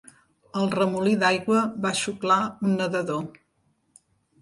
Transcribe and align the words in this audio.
El 0.61 0.71
remolí 0.75 1.13
d'aigua 1.25 1.61
va 1.85 1.93
xuclar 2.01 2.41
un 2.71 2.77
nedador. 2.83 3.25